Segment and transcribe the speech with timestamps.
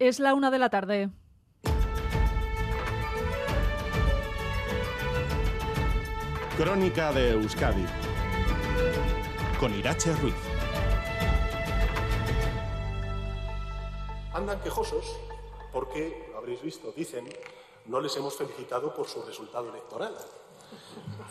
[0.00, 1.10] Es la una de la tarde.
[6.56, 7.86] Crónica de Euskadi
[9.60, 10.34] con Irache Ruiz.
[14.32, 15.16] Andan quejosos
[15.72, 17.28] porque, lo habréis visto, dicen,
[17.86, 20.14] no les hemos felicitado por su resultado electoral.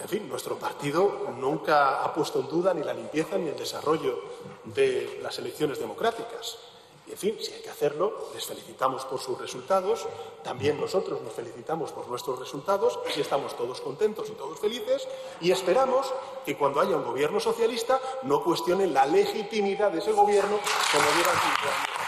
[0.00, 4.22] En fin, nuestro partido nunca ha puesto en duda ni la limpieza ni el desarrollo
[4.64, 6.58] de las elecciones democráticas.
[7.06, 10.06] Y, en fin, si hay que hacerlo, les felicitamos por sus resultados,
[10.44, 15.08] también nosotros nos felicitamos por nuestros resultados, así estamos todos contentos y todos felices,
[15.40, 16.12] y esperamos
[16.46, 20.58] que cuando haya un gobierno socialista no cuestionen la legitimidad de ese gobierno
[20.92, 22.01] como llevan cinco años.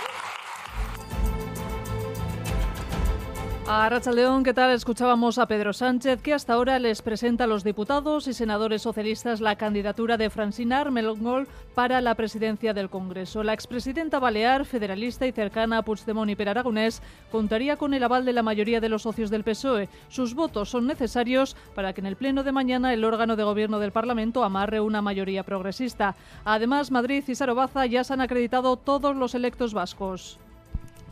[3.67, 4.73] A Rachaldeón, ¿qué tal?
[4.73, 9.41] Escuchábamos a Pedro Sánchez, que hasta ahora les presenta a los diputados y senadores socialistas
[9.41, 13.43] la candidatura de Francina Armengol para la presidencia del Congreso.
[13.43, 17.01] La expresidenta balear, federalista y cercana a Puigdemont y Per Aragonés,
[17.33, 19.89] contaría con el aval de la mayoría de los socios del PSOE.
[20.09, 23.79] Sus votos son necesarios para que en el pleno de mañana el órgano de gobierno
[23.79, 26.17] del Parlamento amarre una mayoría progresista.
[26.45, 30.39] Además, Madrid y Sarobaza ya se han acreditado todos los electos vascos.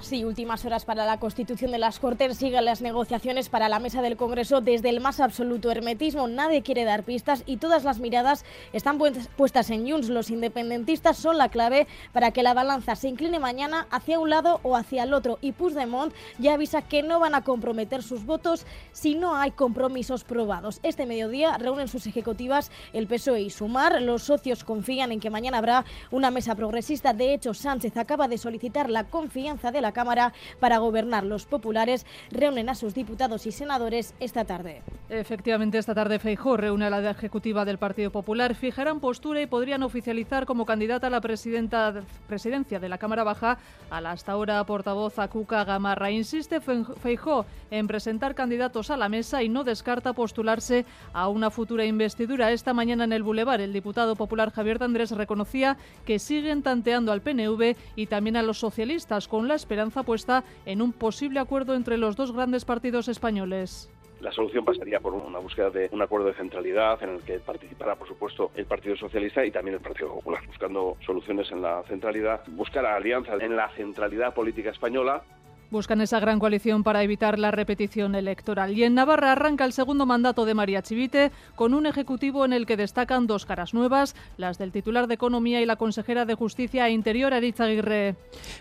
[0.03, 2.36] Sí, últimas horas para la constitución de las Cortes.
[2.36, 6.27] Siguen las negociaciones para la mesa del Congreso desde el más absoluto hermetismo.
[6.27, 10.09] Nadie quiere dar pistas y todas las miradas están puestas en Junts.
[10.09, 14.59] Los independentistas son la clave para que la balanza se incline mañana hacia un lado
[14.64, 15.39] o hacia el otro.
[15.41, 20.25] Y Puigdemont ya avisa que no van a comprometer sus votos si no hay compromisos
[20.25, 20.81] probados.
[20.83, 24.03] Este mediodía reúnen sus ejecutivas el PSOE y Sumar.
[24.03, 27.12] Los socios confían en que mañana habrá una mesa progresista.
[27.12, 31.24] De hecho, Sánchez acaba de solicitar la confianza de la Cámara para gobernar.
[31.24, 34.82] Los populares reúnen a sus diputados y senadores esta tarde.
[35.08, 39.82] Efectivamente, esta tarde Feijó reúne a la ejecutiva del Partido Popular, fijarán postura y podrían
[39.82, 43.58] oficializar como candidata a la presidenta, presidencia de la Cámara Baja
[43.90, 46.10] a la hasta ahora portavoz Acuca Gamarra.
[46.10, 51.84] Insiste Feijó en presentar candidatos a la mesa y no descarta postularse a una futura
[51.84, 52.52] investidura.
[52.52, 55.76] Esta mañana en el Boulevard, el diputado popular Javier Andrés reconocía
[56.06, 59.72] que siguen tanteando al PNV y también a los socialistas con la esperanza
[60.05, 63.91] puesta en un posible acuerdo entre los dos grandes partidos españoles.
[64.21, 67.97] La solución pasaría por una búsqueda de un acuerdo de centralidad en el que participara,
[67.97, 72.43] por supuesto, el Partido Socialista y también el Partido Popular, buscando soluciones en la centralidad,
[72.49, 75.25] buscar alianzas en la centralidad política española
[75.72, 78.77] Buscan esa gran coalición para evitar la repetición electoral.
[78.77, 82.66] Y en Navarra arranca el segundo mandato de María Chivite con un ejecutivo en el
[82.66, 86.88] que destacan dos caras nuevas, las del titular de Economía y la consejera de Justicia
[86.88, 88.16] e Interior, Aritz Aguirre.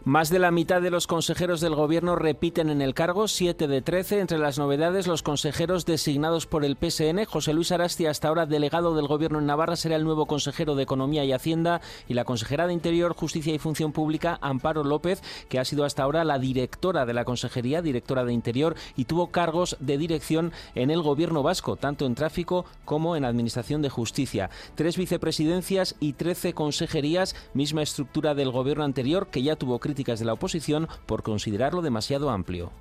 [0.05, 3.81] Más de la mitad de los consejeros del Gobierno repiten en el cargo, 7 de
[3.81, 4.21] 13.
[4.21, 7.25] Entre las novedades, los consejeros designados por el PSN.
[7.25, 10.83] José Luis Arasti, hasta ahora delegado del Gobierno en Navarra, será el nuevo consejero de
[10.83, 11.81] Economía y Hacienda.
[12.07, 16.03] Y la consejera de Interior, Justicia y Función Pública, Amparo López, que ha sido hasta
[16.03, 20.91] ahora la directora de la Consejería, directora de Interior y tuvo cargos de dirección en
[20.91, 24.49] el gobierno vasco, tanto en tráfico como en Administración de Justicia.
[24.75, 30.25] Tres vicepresidencias y trece consejerías, misma estructura del gobierno anterior que ya tuvo críticas de
[30.25, 32.71] la oposición por considerarlo demasiado amplio.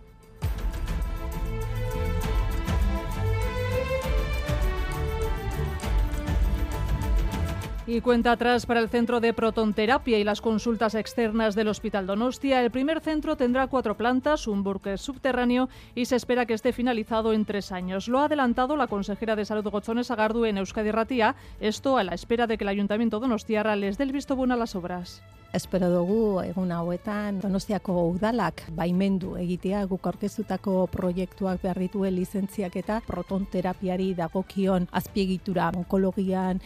[7.93, 12.63] Y cuenta atrás para el centro de protonterapia y las consultas externas del Hospital Donostia.
[12.63, 17.33] El primer centro tendrá cuatro plantas, un burque subterráneo y se espera que esté finalizado
[17.33, 18.07] en tres años.
[18.07, 22.15] Lo ha adelantado la consejera de Salud Gozones Agardu en Euskadi Ratía, esto a la
[22.15, 25.21] espera de que el Ayuntamiento Donostiarra les dé el visto bueno a las obras.
[25.53, 33.01] Espero dugu egun hauetan Donostiako udalak baimendu egitea guk aurkeztutako proiektuak behar dituen lizentziak eta
[33.07, 36.61] protonterapiari dagokion azpiegitura onkologian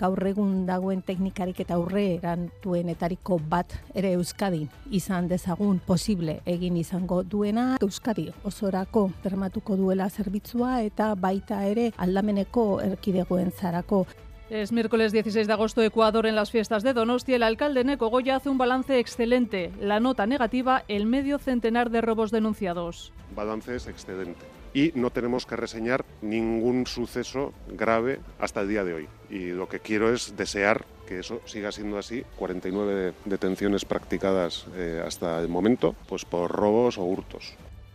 [0.00, 7.20] gaur egun dagoen teknikarik eta aurre erantuenetariko bat ere Euskadin izan dezagun posible egin izango
[7.22, 7.76] duena.
[7.84, 14.06] Euskadi osorako bermatuko duela zerbitzua eta baita ere aldameneko erkidegoen zarako
[14.50, 17.36] Es miércoles 16 de agosto, Ecuador en las fiestas de Donostia.
[17.36, 19.70] El alcalde Neco Goya hace un balance excelente.
[19.80, 23.12] La nota negativa, el medio centenar de robos denunciados.
[23.36, 24.44] Balance es excedente.
[24.74, 29.08] Y no tenemos que reseñar ningún suceso grave hasta el día de hoy.
[29.30, 32.24] Y lo que quiero es desear que eso siga siendo así.
[32.36, 37.54] 49 detenciones practicadas eh, hasta el momento, pues por robos o hurtos.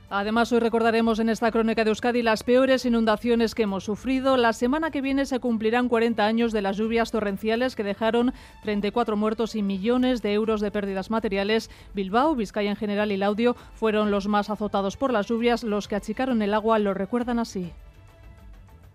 [0.09, 4.37] Además, hoy recordaremos en esta crónica de Euskadi las peores inundaciones que hemos sufrido.
[4.37, 8.31] La semana que viene se cumplirán 40 años de las lluvias torrenciales que dejaron
[8.61, 11.71] 34 muertos y millones de euros de pérdidas materiales.
[11.95, 15.63] Bilbao, Vizcaya en general y Laudio fueron los más azotados por las lluvias.
[15.63, 17.71] Los que achicaron el agua lo recuerdan así.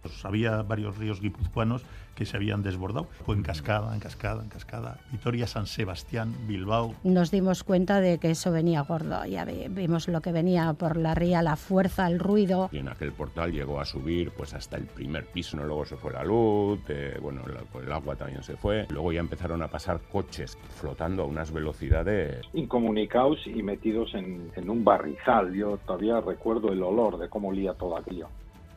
[0.03, 3.07] Pues había varios ríos guipuzcoanos que se habían desbordado.
[3.25, 4.99] Fue en cascada, en cascada, en cascada.
[5.11, 6.95] Vitoria, San Sebastián, Bilbao.
[7.03, 9.25] Nos dimos cuenta de que eso venía gordo.
[9.25, 12.69] Ya vimos lo que venía por la ría, la fuerza, el ruido.
[12.73, 15.65] Y en aquel portal llegó a subir pues hasta el primer piso, ¿no?
[15.65, 18.87] luego se fue la luz, eh, bueno, el, el agua también se fue.
[18.91, 22.47] Luego ya empezaron a pasar coches flotando a unas velocidades.
[22.53, 25.55] Incomunicados y metidos en, en un barrizal.
[25.55, 28.29] Yo todavía recuerdo el olor de cómo olía todo aquello.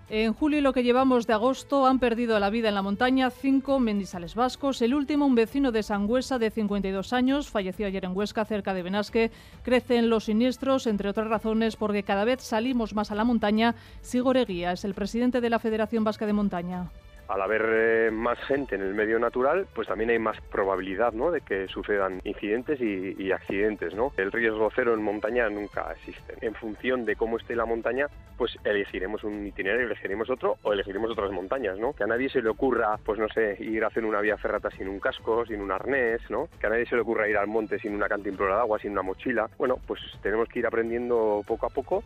[0.09, 3.29] En julio y lo que llevamos de agosto han perdido la vida en la montaña
[3.29, 4.81] cinco mendizales vascos.
[4.81, 8.83] El último, un vecino de Sangüesa de 52 años, falleció ayer en Huesca, cerca de
[8.83, 9.31] Benasque.
[9.63, 13.75] Crecen los siniestros, entre otras razones, porque cada vez salimos más a la montaña.
[14.01, 16.91] Sigoreguía es el presidente de la Federación Vasca de Montaña
[17.27, 21.31] al haber eh, más gente en el medio natural, pues también hay más probabilidad ¿no?
[21.31, 23.93] de que sucedan incidentes y, accidentes.
[23.95, 24.11] ¿no?
[24.17, 26.35] El riesgo cero en montaña nunca existe.
[26.41, 31.11] En función de cómo esté la montaña, pues elegiremos un itinerario, elegiremos otro o elegiremos
[31.11, 31.77] otras montañas.
[31.79, 31.93] ¿no?
[31.93, 34.69] Que a nadie se le ocurra, pues no sé, ir a hacer una vía ferrata
[34.71, 36.49] sin un casco, sin un arnés, ¿no?
[36.59, 38.91] que a nadie se le ocurra ir al monte sin una cantimplora de agua, sin
[38.91, 39.49] una mochila.
[39.57, 42.03] Bueno, pues tenemos que ir aprendiendo poco a poco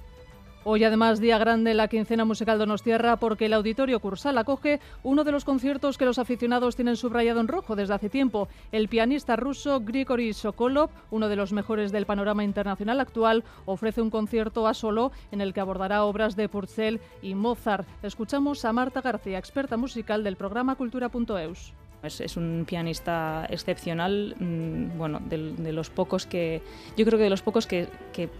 [0.69, 5.31] Hoy además día grande la quincena musical Donostierra porque el Auditorio Cursal acoge uno de
[5.31, 8.49] los conciertos que los aficionados tienen subrayado en rojo desde hace tiempo.
[8.73, 14.09] El pianista ruso Grigory Sokolov, uno de los mejores del panorama internacional actual, ofrece un
[14.09, 17.87] concierto a solo en el que abordará obras de Purcell y Mozart.
[18.03, 21.71] Escuchamos a Marta García, experta musical del programa Cultura.eus.
[22.03, 26.61] Es, un pianista excepcional, mm, bueno, de, los pocos que,
[26.95, 27.87] yo creo que de los pocos que,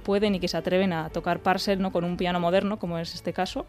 [0.04, 3.34] pueden y que se atreven a tocar parcel con un piano moderno, como es este
[3.34, 3.66] caso,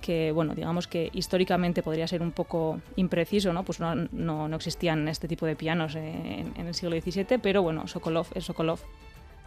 [0.00, 3.64] que, bueno, digamos que históricamente podría ser un poco impreciso, ¿no?
[3.64, 7.86] Pues no, no, existían este tipo de pianos en, en el siglo XVII, pero bueno,
[7.86, 8.80] Sokolov es Sokolov.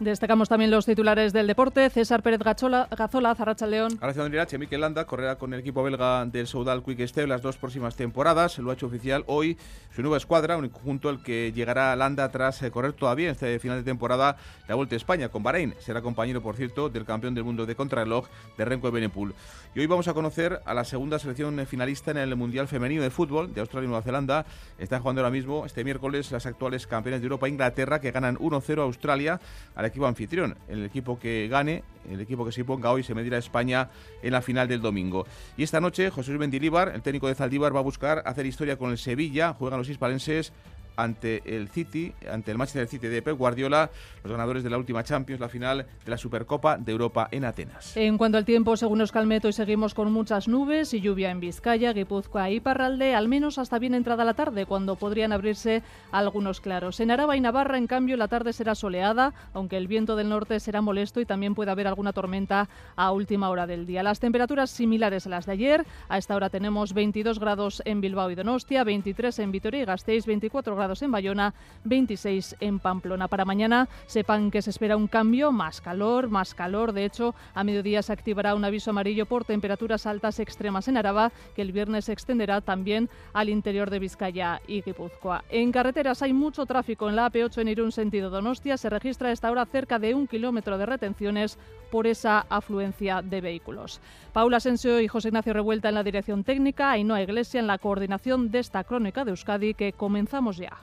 [0.00, 1.88] Destacamos también los titulares del deporte.
[1.88, 3.96] César Pérez Gazola, Gazola Zarracha León.
[4.00, 4.58] Gracias, Andriache.
[4.58, 8.58] Mikel Landa correrá con el equipo belga del Soudal Quick Step las dos próximas temporadas.
[8.58, 9.56] Lo ha hecho oficial hoy
[9.94, 13.56] su nueva escuadra, un conjunto al que llegará Landa tras eh, correr todavía en este
[13.60, 14.36] final de temporada
[14.66, 15.74] la Vuelta a España con Bahrein.
[15.78, 18.26] Será compañero, por cierto, del campeón del mundo de contrarreloj
[18.58, 19.32] de Renko Benepul.
[19.76, 23.10] Y hoy vamos a conocer a la segunda selección finalista en el Mundial Femenino de
[23.10, 24.44] Fútbol de Australia y Nueva Zelanda.
[24.76, 28.80] Están jugando ahora mismo, este miércoles, las actuales campeones de Europa, Inglaterra, que ganan 1-0
[28.80, 29.40] a Australia
[29.84, 33.36] al equipo anfitrión el equipo que gane, el equipo que se ponga hoy, se medirá
[33.36, 33.90] a España
[34.22, 35.26] en la final del domingo.
[35.56, 38.76] Y esta noche, José Luis Mendilíbar, el técnico de Zaldívar, va a buscar hacer historia
[38.76, 39.52] con el Sevilla.
[39.52, 40.52] Juegan los hispalenses
[40.96, 43.90] ante el City, ante el Manchester City de Pep Guardiola,
[44.22, 47.96] los ganadores de la última Champions, la final de la Supercopa de Europa en Atenas.
[47.96, 51.92] En cuanto al tiempo, según Euskalmet, hoy seguimos con muchas nubes y lluvia en Vizcaya,
[51.92, 55.82] Guipúzcoa y Parralde, al menos hasta bien entrada la tarde, cuando podrían abrirse
[56.12, 57.00] algunos claros.
[57.00, 60.60] En Araba y Navarra, en cambio, la tarde será soleada, aunque el viento del norte
[60.60, 64.02] será molesto y también puede haber alguna tormenta a última hora del día.
[64.02, 65.86] Las temperaturas similares a las de ayer.
[66.08, 70.26] A esta hora tenemos 22 grados en Bilbao y Donostia, 23 en Vitoria y Gasteiz,
[70.26, 71.54] 24 grados en Bayona,
[71.84, 73.26] 26 en Pamplona.
[73.28, 76.92] Para mañana sepan que se espera un cambio, más calor, más calor.
[76.92, 81.32] De hecho, a mediodía se activará un aviso amarillo por temperaturas altas extremas en Araba,
[81.56, 85.44] que el viernes se extenderá también al interior de Vizcaya y Guipúzcoa.
[85.48, 88.76] En carreteras hay mucho tráfico en la AP8 en Irún sentido Donostia.
[88.76, 91.58] Se registra a esta hora cerca de un kilómetro de retenciones
[91.90, 94.00] por esa afluencia de vehículos.
[94.32, 98.50] Paula Asensio y José Ignacio Revuelta en la dirección técnica, Ainhoa Iglesia en la coordinación
[98.50, 100.73] de esta crónica de Euskadi que comenzamos ya.